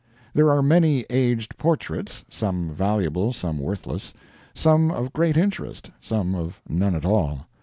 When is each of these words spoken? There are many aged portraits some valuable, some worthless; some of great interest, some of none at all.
There 0.33 0.49
are 0.49 0.63
many 0.63 1.05
aged 1.11 1.59
portraits 1.59 2.25
some 2.27 2.71
valuable, 2.71 3.33
some 3.33 3.59
worthless; 3.59 4.15
some 4.55 4.89
of 4.89 5.13
great 5.13 5.37
interest, 5.37 5.91
some 6.01 6.33
of 6.33 6.59
none 6.67 6.95
at 6.95 7.05
all. 7.05 7.45